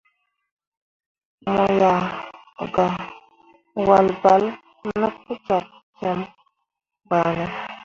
Mo 1.51 1.63
ah 1.89 2.67
gah 2.73 2.93
wahl 3.85 4.07
balle 4.21 4.51
no 4.99 5.07
pu 5.23 5.33
cok 5.47 5.65
kiem 5.97 6.19
bah 7.09 7.29
ne. 7.37 7.45